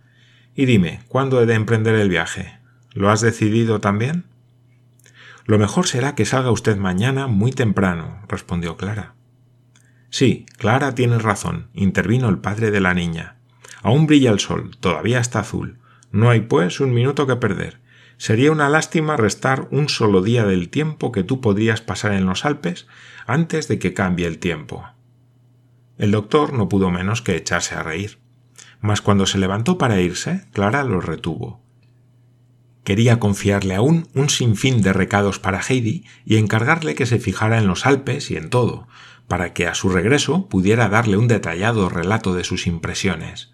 Y 0.55 0.65
dime, 0.65 1.01
¿cuándo 1.07 1.39
he 1.39 1.45
de 1.45 1.53
emprender 1.53 1.93
el 1.93 2.09
viaje? 2.09 2.57
¿Lo 2.91 3.11
has 3.11 3.21
decidido 3.21 3.79
también? 3.79 4.25
Lo 5.45 5.59
mejor 5.59 5.87
será 5.87 6.15
que 6.15 6.25
salga 6.25 6.49
usted 6.49 6.75
mañana 6.75 7.27
muy 7.27 7.51
temprano, 7.51 8.19
respondió 8.27 8.77
Clara. 8.77 9.13
Sí, 10.09 10.47
Clara 10.57 10.95
tiene 10.95 11.19
razón, 11.19 11.67
intervino 11.73 12.29
el 12.29 12.39
padre 12.39 12.71
de 12.71 12.81
la 12.81 12.95
niña. 12.95 13.37
Aún 13.83 14.07
brilla 14.07 14.31
el 14.31 14.39
sol, 14.39 14.75
todavía 14.79 15.19
está 15.19 15.41
azul. 15.41 15.77
No 16.11 16.31
hay, 16.31 16.41
pues, 16.41 16.79
un 16.79 16.93
minuto 16.93 17.27
que 17.27 17.35
perder. 17.35 17.79
Sería 18.17 18.51
una 18.51 18.69
lástima 18.69 19.17
restar 19.17 19.67
un 19.69 19.87
solo 19.87 20.23
día 20.23 20.45
del 20.45 20.69
tiempo 20.69 21.11
que 21.11 21.23
tú 21.23 21.41
podrías 21.41 21.81
pasar 21.81 22.13
en 22.13 22.25
los 22.25 22.43
Alpes 22.43 22.87
antes 23.27 23.67
de 23.67 23.77
que 23.77 23.93
cambie 23.93 24.25
el 24.25 24.39
tiempo. 24.39 24.92
El 25.97 26.11
doctor 26.11 26.53
no 26.53 26.69
pudo 26.69 26.89
menos 26.89 27.21
que 27.21 27.35
echarse 27.35 27.75
a 27.75 27.83
reír. 27.83 28.19
Mas 28.81 29.01
cuando 29.01 29.25
se 29.25 29.37
levantó 29.37 29.77
para 29.77 30.01
irse, 30.01 30.45
Clara 30.51 30.83
lo 30.83 30.99
retuvo. 30.99 31.63
Quería 32.83 33.19
confiarle 33.19 33.75
aún 33.75 34.09
un 34.13 34.29
sinfín 34.29 34.81
de 34.81 34.91
recados 34.91 35.39
para 35.39 35.61
Heidi 35.61 36.05
y 36.25 36.35
encargarle 36.35 36.95
que 36.95 37.05
se 37.05 37.19
fijara 37.19 37.57
en 37.57 37.67
los 37.67 37.85
Alpes 37.85 38.29
y 38.29 38.35
en 38.35 38.49
todo, 38.49 38.87
para 39.27 39.53
que 39.53 39.67
a 39.67 39.75
su 39.75 39.89
regreso 39.89 40.49
pudiera 40.49 40.89
darle 40.89 41.15
un 41.15 41.29
detallado 41.29 41.87
relato 41.87 42.33
de 42.33 42.43
sus 42.43 42.67
impresiones. 42.67 43.52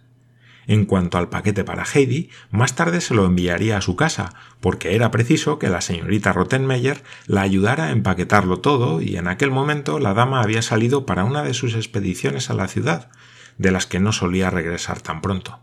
En 0.69 0.85
cuanto 0.85 1.17
al 1.17 1.29
paquete 1.29 1.63
para 1.63 1.83
Heidi, 1.83 2.29
más 2.51 2.75
tarde 2.75 3.01
se 3.01 3.15
lo 3.15 3.25
enviaría 3.25 3.75
a 3.75 3.81
su 3.81 3.95
casa, 3.95 4.35
porque 4.61 4.93
era 4.93 5.09
preciso 5.09 5.57
que 5.57 5.67
la 5.67 5.81
señorita 5.81 6.31
Rottenmeier 6.31 7.01
la 7.25 7.41
ayudara 7.41 7.85
a 7.85 7.89
empaquetarlo 7.89 8.59
todo 8.59 9.01
y 9.01 9.17
en 9.17 9.27
aquel 9.27 9.49
momento 9.49 9.97
la 9.97 10.13
dama 10.13 10.43
había 10.43 10.61
salido 10.61 11.07
para 11.07 11.23
una 11.23 11.41
de 11.41 11.55
sus 11.55 11.73
expediciones 11.73 12.51
a 12.51 12.53
la 12.53 12.67
ciudad, 12.67 13.09
de 13.57 13.71
las 13.71 13.87
que 13.87 13.99
no 13.99 14.11
solía 14.11 14.51
regresar 14.51 15.01
tan 15.01 15.21
pronto. 15.21 15.59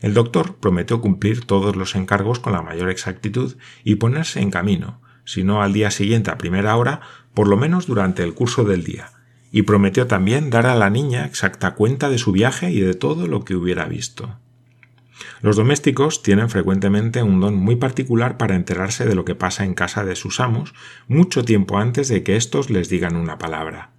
El 0.00 0.14
doctor 0.14 0.56
prometió 0.56 1.02
cumplir 1.02 1.44
todos 1.44 1.76
los 1.76 1.94
encargos 1.94 2.38
con 2.38 2.54
la 2.54 2.62
mayor 2.62 2.88
exactitud 2.88 3.58
y 3.84 3.96
ponerse 3.96 4.40
en 4.40 4.50
camino, 4.50 5.02
si 5.26 5.44
no 5.44 5.60
al 5.60 5.74
día 5.74 5.90
siguiente 5.90 6.30
a 6.30 6.38
primera 6.38 6.74
hora, 6.76 7.02
por 7.34 7.46
lo 7.46 7.58
menos 7.58 7.86
durante 7.86 8.22
el 8.22 8.32
curso 8.32 8.64
del 8.64 8.84
día, 8.84 9.17
y 9.50 9.62
prometió 9.62 10.06
también 10.06 10.50
dar 10.50 10.66
a 10.66 10.74
la 10.74 10.90
niña 10.90 11.24
exacta 11.24 11.74
cuenta 11.74 12.08
de 12.10 12.18
su 12.18 12.32
viaje 12.32 12.70
y 12.70 12.80
de 12.80 12.94
todo 12.94 13.26
lo 13.26 13.44
que 13.44 13.56
hubiera 13.56 13.86
visto. 13.86 14.38
Los 15.40 15.56
domésticos 15.56 16.22
tienen 16.22 16.50
frecuentemente 16.50 17.22
un 17.22 17.40
don 17.40 17.54
muy 17.54 17.76
particular 17.76 18.36
para 18.36 18.56
enterarse 18.56 19.04
de 19.04 19.14
lo 19.14 19.24
que 19.24 19.34
pasa 19.34 19.64
en 19.64 19.74
casa 19.74 20.04
de 20.04 20.16
sus 20.16 20.40
amos 20.40 20.74
mucho 21.06 21.44
tiempo 21.44 21.78
antes 21.78 22.08
de 22.08 22.22
que 22.22 22.36
éstos 22.36 22.70
les 22.70 22.88
digan 22.88 23.16
una 23.16 23.38
palabra. 23.38 23.90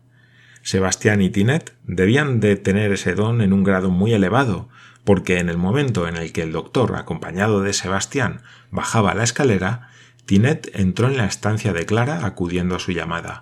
Sebastián 0.61 1.21
y 1.21 1.29
Tinet 1.29 1.73
debían 1.83 2.39
de 2.39 2.55
tener 2.55 2.91
ese 2.91 3.15
don 3.15 3.41
en 3.41 3.53
un 3.53 3.63
grado 3.63 3.89
muy 3.89 4.13
elevado, 4.13 4.69
porque 5.03 5.39
en 5.39 5.49
el 5.49 5.57
momento 5.57 6.07
en 6.07 6.17
el 6.17 6.31
que 6.33 6.41
el 6.41 6.51
doctor, 6.51 6.95
acompañado 6.95 7.61
de 7.61 7.73
Sebastián, 7.73 8.41
bajaba 8.69 9.13
la 9.13 9.23
escalera, 9.23 9.89
Tinet 10.25 10.69
entró 10.75 11.07
en 11.07 11.17
la 11.17 11.25
estancia 11.25 11.73
de 11.73 11.85
Clara 11.85 12.25
acudiendo 12.25 12.75
a 12.75 12.79
su 12.79 12.91
llamada. 12.91 13.41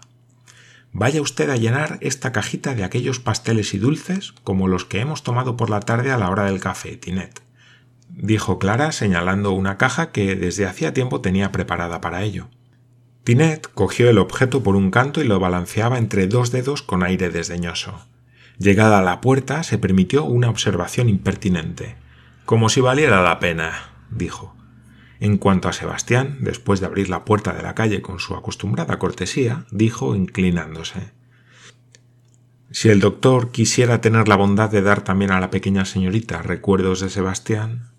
Vaya 0.91 1.21
usted 1.21 1.49
a 1.49 1.57
llenar 1.57 1.97
esta 2.01 2.31
cajita 2.31 2.73
de 2.73 2.83
aquellos 2.83 3.19
pasteles 3.19 3.73
y 3.73 3.77
dulces 3.77 4.33
como 4.43 4.67
los 4.67 4.85
que 4.85 4.99
hemos 4.99 5.23
tomado 5.23 5.57
por 5.57 5.69
la 5.69 5.79
tarde 5.79 6.11
a 6.11 6.17
la 6.17 6.29
hora 6.29 6.45
del 6.45 6.59
café, 6.59 6.97
Tinet, 6.97 7.41
dijo 8.09 8.57
Clara 8.57 8.91
señalando 8.91 9.51
una 9.51 9.77
caja 9.77 10.11
que 10.11 10.35
desde 10.35 10.65
hacía 10.65 10.93
tiempo 10.93 11.21
tenía 11.21 11.51
preparada 11.51 12.01
para 12.01 12.23
ello. 12.23 12.49
Tinet 13.23 13.67
cogió 13.73 14.09
el 14.09 14.17
objeto 14.17 14.63
por 14.63 14.75
un 14.75 14.89
canto 14.89 15.21
y 15.21 15.27
lo 15.27 15.39
balanceaba 15.39 15.97
entre 15.97 16.27
dos 16.27 16.51
dedos 16.51 16.81
con 16.81 17.03
aire 17.03 17.29
desdeñoso. 17.29 18.07
Llegada 18.57 18.99
a 18.99 19.03
la 19.03 19.21
puerta, 19.21 19.61
se 19.63 19.77
permitió 19.77 20.23
una 20.23 20.49
observación 20.49 21.09
impertinente. 21.09 21.97
Como 22.45 22.69
si 22.69 22.81
valiera 22.81 23.21
la 23.21 23.39
pena, 23.39 23.91
dijo. 24.09 24.56
En 25.19 25.37
cuanto 25.37 25.67
a 25.67 25.73
Sebastián, 25.73 26.37
después 26.41 26.79
de 26.79 26.85
abrir 26.85 27.09
la 27.09 27.25
puerta 27.25 27.53
de 27.53 27.63
la 27.63 27.75
calle 27.75 28.01
con 28.01 28.19
su 28.19 28.35
acostumbrada 28.35 28.99
cortesía, 28.99 29.65
dijo 29.71 30.15
inclinándose 30.15 31.11
Si 32.71 32.89
el 32.89 32.99
doctor 32.99 33.51
quisiera 33.51 33.99
tener 34.01 34.27
la 34.27 34.35
bondad 34.35 34.69
de 34.69 34.81
dar 34.81 35.03
también 35.03 35.31
a 35.31 35.39
la 35.39 35.49
pequeña 35.49 35.85
señorita 35.85 36.41
recuerdos 36.41 36.99
de 36.99 37.09
Sebastián. 37.09 37.89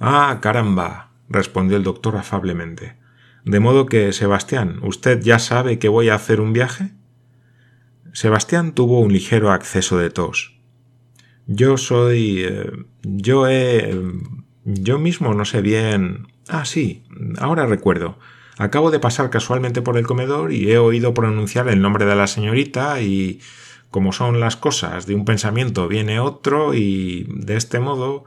Ah, 0.00 0.38
caramba. 0.40 1.10
respondió 1.28 1.76
el 1.76 1.82
doctor 1.82 2.16
afablemente. 2.16 2.96
De 3.44 3.60
modo 3.60 3.86
que, 3.86 4.12
Sebastián, 4.12 4.78
¿usted 4.82 5.20
ya 5.20 5.38
sabe 5.38 5.78
que 5.78 5.88
voy 5.88 6.08
a 6.08 6.14
hacer 6.14 6.40
un 6.40 6.52
viaje? 6.52 6.92
Sebastián 8.12 8.72
tuvo 8.74 9.00
un 9.00 9.12
ligero 9.12 9.50
acceso 9.50 9.98
de 9.98 10.10
tos. 10.10 10.58
Yo 11.46 11.76
soy. 11.76 12.44
Eh, 12.44 12.70
yo 13.02 13.48
he. 13.48 13.98
Yo 14.64 14.98
mismo 14.98 15.34
no 15.34 15.44
sé 15.44 15.60
bien. 15.60 16.28
Ah, 16.48 16.64
sí, 16.64 17.02
ahora 17.38 17.66
recuerdo. 17.66 18.18
Acabo 18.58 18.90
de 18.90 19.00
pasar 19.00 19.30
casualmente 19.30 19.82
por 19.82 19.96
el 19.96 20.06
comedor 20.06 20.52
y 20.52 20.70
he 20.70 20.78
oído 20.78 21.14
pronunciar 21.14 21.68
el 21.68 21.80
nombre 21.80 22.04
de 22.04 22.14
la 22.14 22.26
señorita 22.26 23.00
y 23.00 23.40
como 23.90 24.12
son 24.12 24.40
las 24.40 24.56
cosas, 24.56 25.06
de 25.06 25.14
un 25.14 25.24
pensamiento 25.24 25.88
viene 25.88 26.20
otro 26.20 26.74
y 26.74 27.26
de 27.28 27.56
este 27.56 27.78
modo. 27.78 28.24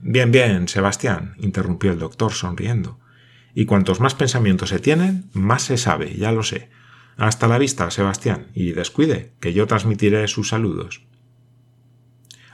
Bien, 0.00 0.30
bien, 0.32 0.68
Sebastián, 0.68 1.34
interrumpió 1.38 1.92
el 1.92 1.98
doctor 1.98 2.32
sonriendo. 2.32 2.98
Y 3.54 3.66
cuantos 3.66 4.00
más 4.00 4.14
pensamientos 4.14 4.70
se 4.70 4.80
tienen, 4.80 5.30
más 5.32 5.62
se 5.62 5.76
sabe, 5.76 6.14
ya 6.16 6.32
lo 6.32 6.42
sé. 6.42 6.70
Hasta 7.16 7.46
la 7.46 7.58
vista, 7.58 7.90
Sebastián, 7.90 8.48
y 8.54 8.72
descuide, 8.72 9.32
que 9.40 9.52
yo 9.52 9.66
transmitiré 9.66 10.26
sus 10.28 10.48
saludos. 10.48 11.02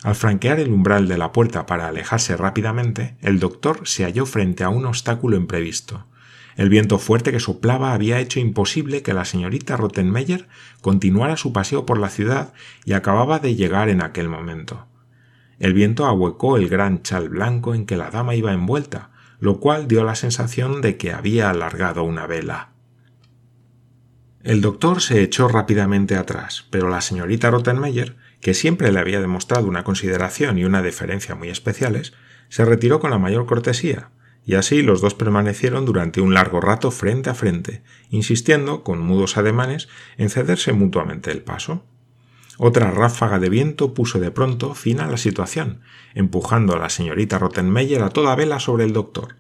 Al 0.02 0.14
franquear 0.14 0.60
el 0.60 0.70
umbral 0.70 1.08
de 1.08 1.18
la 1.18 1.32
puerta 1.32 1.66
para 1.66 1.88
alejarse 1.88 2.36
rápidamente, 2.36 3.16
el 3.20 3.40
doctor 3.40 3.80
se 3.84 4.04
halló 4.04 4.26
frente 4.26 4.62
a 4.62 4.68
un 4.68 4.86
obstáculo 4.86 5.36
imprevisto. 5.36 6.06
El 6.56 6.68
viento 6.68 6.98
fuerte 6.98 7.30
que 7.30 7.40
soplaba 7.40 7.94
había 7.94 8.20
hecho 8.20 8.40
imposible 8.40 9.02
que 9.02 9.14
la 9.14 9.24
señorita 9.24 9.76
Rottenmeier 9.76 10.48
continuara 10.80 11.36
su 11.36 11.52
paseo 11.52 11.86
por 11.86 11.98
la 11.98 12.10
ciudad 12.10 12.52
y 12.84 12.92
acababa 12.92 13.38
de 13.38 13.54
llegar 13.54 13.88
en 13.88 14.02
aquel 14.02 14.28
momento. 14.28 14.86
El 15.58 15.72
viento 15.72 16.06
ahuecó 16.06 16.56
el 16.56 16.68
gran 16.68 17.02
chal 17.02 17.28
blanco 17.28 17.74
en 17.74 17.86
que 17.86 17.96
la 17.96 18.10
dama 18.10 18.34
iba 18.34 18.52
envuelta, 18.52 19.10
lo 19.40 19.60
cual 19.60 19.88
dio 19.88 20.04
la 20.04 20.14
sensación 20.14 20.80
de 20.80 20.96
que 20.96 21.12
había 21.12 21.50
alargado 21.50 22.04
una 22.04 22.26
vela. 22.26 22.70
El 24.42 24.60
doctor 24.60 25.00
se 25.00 25.22
echó 25.22 25.48
rápidamente 25.48 26.16
atrás, 26.16 26.66
pero 26.70 26.88
la 26.88 27.00
señorita 27.00 27.50
Rottenmeier 27.50 28.16
que 28.40 28.54
siempre 28.54 28.92
le 28.92 29.00
había 29.00 29.20
demostrado 29.20 29.66
una 29.66 29.84
consideración 29.84 30.58
y 30.58 30.64
una 30.64 30.82
deferencia 30.82 31.34
muy 31.34 31.48
especiales, 31.48 32.14
se 32.48 32.64
retiró 32.64 33.00
con 33.00 33.10
la 33.10 33.18
mayor 33.18 33.46
cortesía, 33.46 34.10
y 34.44 34.54
así 34.54 34.80
los 34.82 35.00
dos 35.00 35.14
permanecieron 35.14 35.84
durante 35.84 36.20
un 36.20 36.32
largo 36.32 36.60
rato 36.60 36.90
frente 36.90 37.28
a 37.28 37.34
frente, 37.34 37.82
insistiendo, 38.08 38.82
con 38.82 39.00
mudos 39.00 39.36
ademanes, 39.36 39.88
en 40.16 40.30
cederse 40.30 40.72
mutuamente 40.72 41.30
el 41.30 41.42
paso. 41.42 41.84
Otra 42.56 42.90
ráfaga 42.90 43.38
de 43.38 43.50
viento 43.50 43.94
puso 43.94 44.18
de 44.18 44.30
pronto 44.30 44.74
fin 44.74 45.00
a 45.00 45.06
la 45.06 45.16
situación, 45.16 45.82
empujando 46.14 46.74
a 46.74 46.78
la 46.78 46.88
señorita 46.88 47.38
Rottenmeier 47.38 48.02
a 48.02 48.08
toda 48.08 48.34
vela 48.34 48.58
sobre 48.58 48.84
el 48.84 48.92
doctor. 48.92 49.36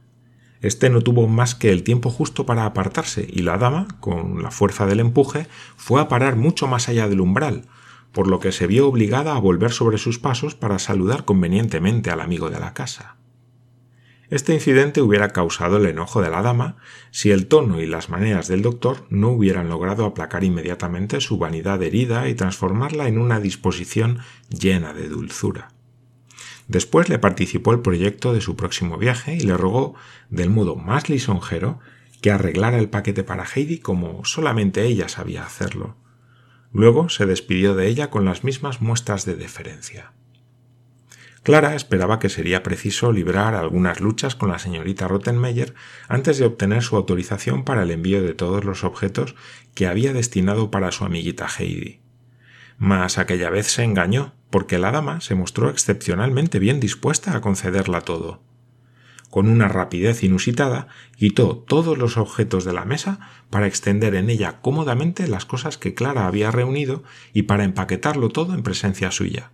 Este 0.60 0.90
no 0.90 1.00
tuvo 1.00 1.26
más 1.26 1.54
que 1.54 1.70
el 1.70 1.84
tiempo 1.84 2.10
justo 2.10 2.44
para 2.44 2.66
apartarse, 2.66 3.26
y 3.28 3.42
la 3.42 3.58
dama, 3.58 3.88
con 4.00 4.42
la 4.42 4.50
fuerza 4.50 4.86
del 4.86 5.00
empuje, 5.00 5.46
fue 5.76 6.00
a 6.00 6.08
parar 6.08 6.36
mucho 6.36 6.66
más 6.66 6.88
allá 6.88 7.08
del 7.08 7.20
umbral, 7.20 7.64
por 8.12 8.28
lo 8.28 8.40
que 8.40 8.52
se 8.52 8.66
vio 8.66 8.88
obligada 8.88 9.36
a 9.36 9.40
volver 9.40 9.72
sobre 9.72 9.98
sus 9.98 10.18
pasos 10.18 10.54
para 10.54 10.78
saludar 10.78 11.24
convenientemente 11.24 12.10
al 12.10 12.20
amigo 12.20 12.50
de 12.50 12.60
la 12.60 12.74
casa. 12.74 13.16
Este 14.30 14.52
incidente 14.52 15.00
hubiera 15.00 15.30
causado 15.30 15.78
el 15.78 15.86
enojo 15.86 16.20
de 16.20 16.28
la 16.28 16.42
dama 16.42 16.76
si 17.10 17.30
el 17.30 17.46
tono 17.46 17.80
y 17.80 17.86
las 17.86 18.10
maneras 18.10 18.46
del 18.46 18.60
doctor 18.60 19.06
no 19.08 19.30
hubieran 19.30 19.70
logrado 19.70 20.04
aplacar 20.04 20.44
inmediatamente 20.44 21.22
su 21.22 21.38
vanidad 21.38 21.82
herida 21.82 22.28
y 22.28 22.34
transformarla 22.34 23.08
en 23.08 23.18
una 23.18 23.40
disposición 23.40 24.18
llena 24.50 24.92
de 24.92 25.08
dulzura. 25.08 25.72
Después 26.66 27.08
le 27.08 27.18
participó 27.18 27.72
el 27.72 27.80
proyecto 27.80 28.34
de 28.34 28.42
su 28.42 28.54
próximo 28.54 28.98
viaje 28.98 29.34
y 29.34 29.40
le 29.40 29.56
rogó, 29.56 29.94
del 30.28 30.50
modo 30.50 30.76
más 30.76 31.08
lisonjero, 31.08 31.78
que 32.20 32.30
arreglara 32.30 32.78
el 32.78 32.90
paquete 32.90 33.24
para 33.24 33.44
Heidi 33.46 33.78
como 33.78 34.26
solamente 34.26 34.84
ella 34.84 35.08
sabía 35.08 35.44
hacerlo 35.44 35.96
Luego 36.72 37.08
se 37.08 37.26
despidió 37.26 37.74
de 37.74 37.88
ella 37.88 38.10
con 38.10 38.24
las 38.24 38.44
mismas 38.44 38.80
muestras 38.80 39.24
de 39.24 39.34
deferencia. 39.36 40.12
Clara 41.42 41.74
esperaba 41.74 42.18
que 42.18 42.28
sería 42.28 42.62
preciso 42.62 43.12
librar 43.12 43.54
algunas 43.54 44.00
luchas 44.00 44.34
con 44.34 44.50
la 44.50 44.58
señorita 44.58 45.08
Rottenmeier 45.08 45.74
antes 46.08 46.38
de 46.38 46.44
obtener 46.44 46.82
su 46.82 46.96
autorización 46.96 47.64
para 47.64 47.84
el 47.84 47.90
envío 47.90 48.22
de 48.22 48.34
todos 48.34 48.64
los 48.64 48.84
objetos 48.84 49.34
que 49.74 49.86
había 49.86 50.12
destinado 50.12 50.70
para 50.70 50.92
su 50.92 51.04
amiguita 51.04 51.46
Heidi. 51.46 52.00
Mas 52.76 53.18
aquella 53.18 53.50
vez 53.50 53.66
se 53.68 53.82
engañó, 53.82 54.34
porque 54.50 54.78
la 54.78 54.90
dama 54.90 55.20
se 55.20 55.34
mostró 55.34 55.70
excepcionalmente 55.70 56.58
bien 56.58 56.80
dispuesta 56.80 57.34
a 57.34 57.40
concederla 57.40 58.02
todo 58.02 58.47
con 59.30 59.48
una 59.48 59.68
rapidez 59.68 60.22
inusitada, 60.22 60.88
quitó 61.16 61.56
todos 61.56 61.98
los 61.98 62.16
objetos 62.16 62.64
de 62.64 62.72
la 62.72 62.84
mesa 62.84 63.20
para 63.50 63.66
extender 63.66 64.14
en 64.14 64.30
ella 64.30 64.60
cómodamente 64.60 65.28
las 65.28 65.44
cosas 65.44 65.78
que 65.78 65.94
Clara 65.94 66.26
había 66.26 66.50
reunido 66.50 67.02
y 67.32 67.42
para 67.42 67.64
empaquetarlo 67.64 68.30
todo 68.30 68.54
en 68.54 68.62
presencia 68.62 69.10
suya. 69.10 69.50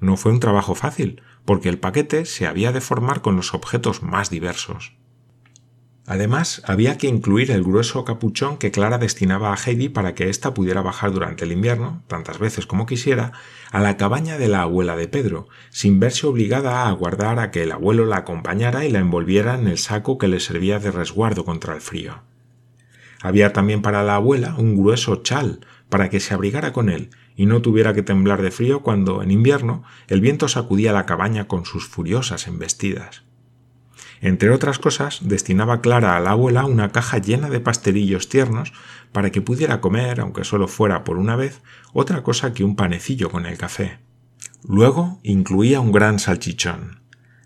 No 0.00 0.16
fue 0.16 0.32
un 0.32 0.40
trabajo 0.40 0.74
fácil, 0.74 1.22
porque 1.44 1.68
el 1.68 1.78
paquete 1.78 2.24
se 2.24 2.46
había 2.46 2.72
de 2.72 2.80
formar 2.80 3.20
con 3.20 3.36
los 3.36 3.54
objetos 3.54 4.02
más 4.02 4.30
diversos. 4.30 4.92
Además, 6.10 6.60
había 6.66 6.98
que 6.98 7.06
incluir 7.06 7.52
el 7.52 7.62
grueso 7.62 8.04
capuchón 8.04 8.56
que 8.58 8.72
Clara 8.72 8.98
destinaba 8.98 9.54
a 9.54 9.56
Heidi 9.56 9.88
para 9.88 10.12
que 10.16 10.28
ésta 10.28 10.54
pudiera 10.54 10.82
bajar 10.82 11.12
durante 11.12 11.44
el 11.44 11.52
invierno, 11.52 12.02
tantas 12.08 12.40
veces 12.40 12.66
como 12.66 12.84
quisiera, 12.84 13.30
a 13.70 13.78
la 13.78 13.96
cabaña 13.96 14.36
de 14.36 14.48
la 14.48 14.62
abuela 14.62 14.96
de 14.96 15.06
Pedro, 15.06 15.46
sin 15.68 16.00
verse 16.00 16.26
obligada 16.26 16.82
a 16.82 16.88
aguardar 16.88 17.38
a 17.38 17.52
que 17.52 17.62
el 17.62 17.70
abuelo 17.70 18.06
la 18.06 18.16
acompañara 18.16 18.84
y 18.84 18.90
la 18.90 18.98
envolviera 18.98 19.54
en 19.54 19.68
el 19.68 19.78
saco 19.78 20.18
que 20.18 20.26
le 20.26 20.40
servía 20.40 20.80
de 20.80 20.90
resguardo 20.90 21.44
contra 21.44 21.76
el 21.76 21.80
frío. 21.80 22.22
Había 23.22 23.52
también 23.52 23.80
para 23.80 24.02
la 24.02 24.16
abuela 24.16 24.56
un 24.58 24.76
grueso 24.76 25.22
chal 25.22 25.64
para 25.88 26.10
que 26.10 26.18
se 26.18 26.34
abrigara 26.34 26.72
con 26.72 26.88
él 26.88 27.10
y 27.36 27.46
no 27.46 27.62
tuviera 27.62 27.94
que 27.94 28.02
temblar 28.02 28.42
de 28.42 28.50
frío 28.50 28.82
cuando, 28.82 29.22
en 29.22 29.30
invierno, 29.30 29.84
el 30.08 30.20
viento 30.20 30.48
sacudía 30.48 30.92
la 30.92 31.06
cabaña 31.06 31.46
con 31.46 31.66
sus 31.66 31.86
furiosas 31.86 32.48
embestidas. 32.48 33.22
Entre 34.20 34.50
otras 34.50 34.78
cosas, 34.78 35.20
destinaba 35.22 35.80
Clara 35.80 36.16
a 36.16 36.20
la 36.20 36.32
abuela 36.32 36.66
una 36.66 36.90
caja 36.92 37.18
llena 37.18 37.48
de 37.48 37.60
pastelillos 37.60 38.28
tiernos 38.28 38.72
para 39.12 39.30
que 39.30 39.40
pudiera 39.40 39.80
comer, 39.80 40.20
aunque 40.20 40.44
solo 40.44 40.68
fuera 40.68 41.04
por 41.04 41.16
una 41.16 41.36
vez, 41.36 41.62
otra 41.92 42.22
cosa 42.22 42.52
que 42.52 42.62
un 42.62 42.76
panecillo 42.76 43.30
con 43.30 43.46
el 43.46 43.56
café. 43.56 43.98
Luego 44.62 45.18
incluía 45.22 45.80
un 45.80 45.90
gran 45.90 46.18
salchichón. 46.18 47.00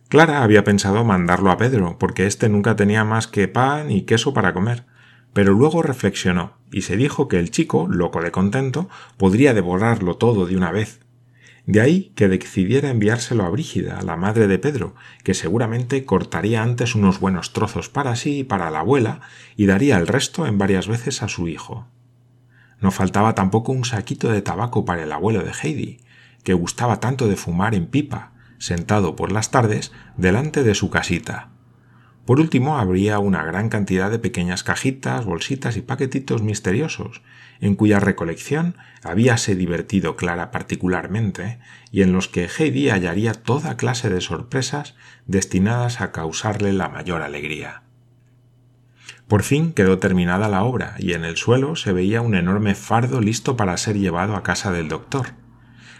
Clara 0.08 0.42
había 0.42 0.64
pensado 0.64 1.04
mandarlo 1.04 1.50
a 1.50 1.58
Pedro, 1.58 1.96
porque 1.98 2.26
éste 2.26 2.48
nunca 2.48 2.76
tenía 2.76 3.04
más 3.04 3.28
que 3.28 3.46
pan 3.48 3.90
y 3.90 4.02
queso 4.02 4.34
para 4.34 4.52
comer, 4.52 4.84
pero 5.32 5.52
luego 5.52 5.82
reflexionó 5.82 6.54
y 6.72 6.82
se 6.82 6.96
dijo 6.96 7.28
que 7.28 7.38
el 7.38 7.50
chico, 7.52 7.86
loco 7.88 8.20
de 8.20 8.32
contento, 8.32 8.88
podría 9.16 9.54
devorarlo 9.54 10.16
todo 10.16 10.46
de 10.46 10.56
una 10.56 10.72
vez, 10.72 11.00
de 11.66 11.80
ahí 11.80 12.12
que 12.14 12.28
decidiera 12.28 12.90
enviárselo 12.90 13.44
a 13.44 13.48
Brígida, 13.48 14.02
la 14.02 14.16
madre 14.16 14.46
de 14.48 14.58
Pedro, 14.58 14.94
que 15.22 15.32
seguramente 15.32 16.04
cortaría 16.04 16.62
antes 16.62 16.94
unos 16.94 17.20
buenos 17.20 17.52
trozos 17.54 17.88
para 17.88 18.16
sí 18.16 18.40
y 18.40 18.44
para 18.44 18.70
la 18.70 18.80
abuela, 18.80 19.20
y 19.56 19.66
daría 19.66 19.96
el 19.96 20.06
resto 20.06 20.46
en 20.46 20.58
varias 20.58 20.88
veces 20.88 21.22
a 21.22 21.28
su 21.28 21.48
hijo. 21.48 21.86
No 22.80 22.90
faltaba 22.90 23.34
tampoco 23.34 23.72
un 23.72 23.86
saquito 23.86 24.30
de 24.30 24.42
tabaco 24.42 24.84
para 24.84 25.04
el 25.04 25.12
abuelo 25.12 25.42
de 25.42 25.52
Heidi, 25.52 26.00
que 26.42 26.52
gustaba 26.52 27.00
tanto 27.00 27.28
de 27.28 27.36
fumar 27.36 27.74
en 27.74 27.86
pipa, 27.86 28.32
sentado 28.58 29.16
por 29.16 29.32
las 29.32 29.50
tardes 29.50 29.90
delante 30.18 30.64
de 30.64 30.74
su 30.74 30.90
casita, 30.90 31.53
por 32.26 32.40
último, 32.40 32.78
habría 32.78 33.18
una 33.18 33.44
gran 33.44 33.68
cantidad 33.68 34.10
de 34.10 34.18
pequeñas 34.18 34.62
cajitas, 34.62 35.26
bolsitas 35.26 35.76
y 35.76 35.82
paquetitos 35.82 36.42
misteriosos, 36.42 37.20
en 37.60 37.74
cuya 37.74 38.00
recolección 38.00 38.76
habíase 39.02 39.54
divertido 39.54 40.16
Clara 40.16 40.50
particularmente, 40.50 41.58
y 41.90 42.00
en 42.00 42.12
los 42.12 42.28
que 42.28 42.48
Heidi 42.48 42.88
hallaría 42.88 43.34
toda 43.34 43.76
clase 43.76 44.08
de 44.08 44.22
sorpresas 44.22 44.94
destinadas 45.26 46.00
a 46.00 46.12
causarle 46.12 46.72
la 46.72 46.88
mayor 46.88 47.20
alegría. 47.20 47.82
Por 49.28 49.42
fin 49.42 49.72
quedó 49.72 49.98
terminada 49.98 50.48
la 50.48 50.64
obra, 50.64 50.94
y 50.98 51.12
en 51.12 51.26
el 51.26 51.36
suelo 51.36 51.76
se 51.76 51.92
veía 51.92 52.22
un 52.22 52.34
enorme 52.34 52.74
fardo 52.74 53.20
listo 53.20 53.58
para 53.58 53.76
ser 53.76 53.98
llevado 53.98 54.34
a 54.34 54.42
casa 54.42 54.72
del 54.72 54.88
doctor. 54.88 55.34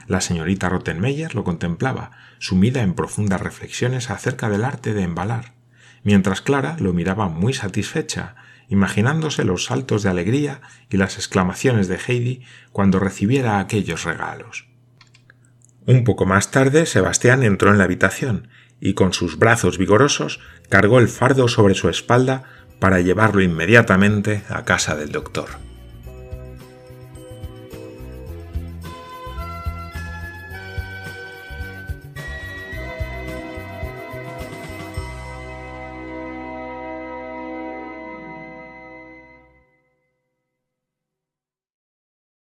La 0.06 0.22
señorita 0.22 0.70
Rottenmeier 0.70 1.34
lo 1.34 1.44
contemplaba, 1.44 2.12
sumida 2.38 2.82
en 2.82 2.94
profundas 2.94 3.42
reflexiones 3.42 4.08
acerca 4.10 4.48
del 4.48 4.64
arte 4.64 4.94
de 4.94 5.02
embalar 5.02 5.54
mientras 6.04 6.40
Clara 6.40 6.76
lo 6.78 6.92
miraba 6.92 7.28
muy 7.28 7.52
satisfecha, 7.52 8.36
imaginándose 8.68 9.44
los 9.44 9.64
saltos 9.64 10.02
de 10.02 10.10
alegría 10.10 10.60
y 10.88 10.96
las 10.96 11.16
exclamaciones 11.16 11.88
de 11.88 11.98
Heidi 11.98 12.42
cuando 12.72 12.98
recibiera 12.98 13.58
aquellos 13.58 14.04
regalos. 14.04 14.66
Un 15.86 16.04
poco 16.04 16.24
más 16.24 16.50
tarde 16.50 16.86
Sebastián 16.86 17.42
entró 17.42 17.70
en 17.70 17.78
la 17.78 17.84
habitación 17.84 18.48
y 18.80 18.94
con 18.94 19.12
sus 19.12 19.38
brazos 19.38 19.78
vigorosos 19.78 20.40
cargó 20.68 20.98
el 20.98 21.08
fardo 21.08 21.48
sobre 21.48 21.74
su 21.74 21.88
espalda 21.88 22.44
para 22.78 23.00
llevarlo 23.00 23.42
inmediatamente 23.42 24.42
a 24.48 24.64
casa 24.64 24.96
del 24.96 25.12
doctor. 25.12 25.73